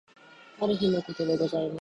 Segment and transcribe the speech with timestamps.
[0.59, 1.79] ある日の事でございます。